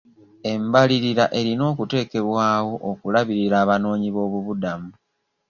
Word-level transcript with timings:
Embalirira 0.51 1.25
erina 1.39 1.63
okuteekebwawo 1.71 2.73
okulabirira 2.91 3.55
abanoonyiboobubudamu. 3.63 4.89